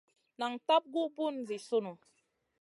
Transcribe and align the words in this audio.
Nan 0.39 0.53
tab 0.67 0.83
gu 0.93 1.03
bùn 1.15 1.35
zi 1.47 1.57
sùn. 1.67 1.85